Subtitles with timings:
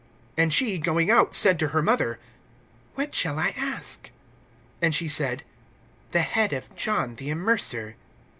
[0.35, 2.17] (24)And she, going out, said to her mother:
[2.95, 4.09] What shall I ask?
[4.81, 5.43] And she said:
[6.09, 7.93] The head of John the Immerser.